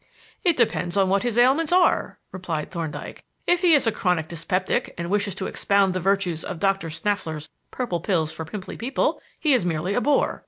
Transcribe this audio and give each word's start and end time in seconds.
"It 0.43 0.57
depends 0.57 0.97
on 0.97 1.09
what 1.09 1.21
his 1.21 1.37
ailments 1.37 1.71
are," 1.71 2.17
replied 2.31 2.71
Thorndyke. 2.71 3.23
"If 3.45 3.61
he 3.61 3.73
is 3.75 3.85
a 3.85 3.91
chronic 3.91 4.27
dyspeptic 4.27 4.95
and 4.97 5.11
wishes 5.11 5.35
to 5.35 5.45
expound 5.45 5.93
the 5.93 5.99
virtues 5.99 6.43
of 6.43 6.57
Doctor 6.57 6.89
Snaffler's 6.89 7.49
Purple 7.69 7.99
Pills 7.99 8.31
for 8.31 8.43
Pimply 8.43 8.77
People, 8.77 9.21
he 9.39 9.53
is 9.53 9.63
merely 9.63 9.93
a 9.93 10.01
bore. 10.01 10.39